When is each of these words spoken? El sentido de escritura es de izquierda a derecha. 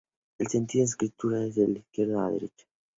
El 0.39 0.47
sentido 0.47 0.81
de 0.81 0.89
escritura 0.89 1.43
es 1.45 1.53
de 1.53 1.73
izquierda 1.73 2.25
a 2.25 2.31
derecha. 2.31 2.65